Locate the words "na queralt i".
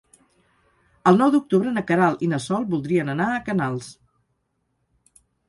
1.75-2.31